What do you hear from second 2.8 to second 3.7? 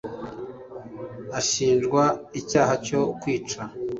cyo kwica.